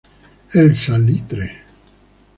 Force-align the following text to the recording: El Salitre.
El 0.61 0.73
Salitre. 0.79 1.51